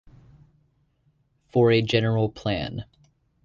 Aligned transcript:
For 1.51 1.69
a 1.71 1.83
general 1.83 2.29
plan. 2.29 2.85